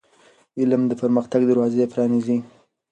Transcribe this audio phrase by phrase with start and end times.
[0.59, 2.37] علم د پرمختګ دروازې پرانیزي.